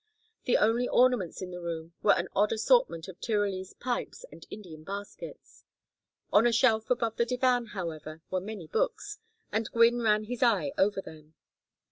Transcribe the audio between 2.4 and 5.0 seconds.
assortment of Tyrolese pipes and Indian